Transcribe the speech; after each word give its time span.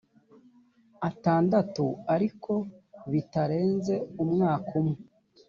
atandatu 1.09 1.85
ariko 2.13 2.51
kitarenze 3.11 3.93
umwaka 4.23 4.71
umwe 4.81 4.99